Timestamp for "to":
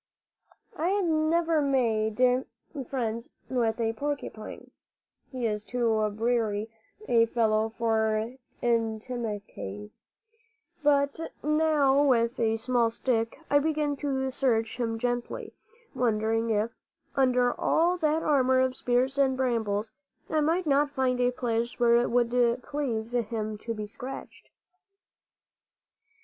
13.97-14.31, 23.59-23.75